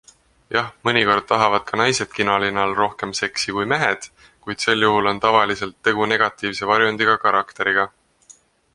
[0.53, 4.09] Jah, mõnikord tahavad ka naised kinolinal rohkem seksi kui mehed,
[4.47, 7.89] kuid sel juhul on tavaliselt tegu negatiivse varjundiga karakteriga.